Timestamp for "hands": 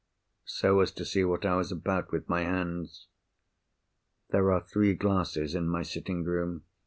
2.41-3.05